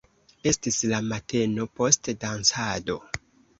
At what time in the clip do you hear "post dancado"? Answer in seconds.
1.81-3.01